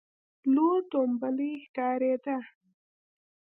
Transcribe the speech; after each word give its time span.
لور 0.53 0.77
ټومبلی 0.91 1.51
ښکارېده. 1.63 2.37